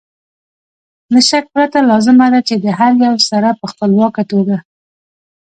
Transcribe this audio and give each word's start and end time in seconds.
له 1.13 1.19
شک 1.29 1.45
پرته 1.53 1.79
لازمه 1.89 2.27
ده 2.33 2.39
چې 2.47 2.55
د 2.63 2.65
هر 2.79 2.91
یو 3.05 3.15
سره 3.29 3.49
په 3.59 3.65
خپلواکه 3.71 4.23
توګه 4.31 4.57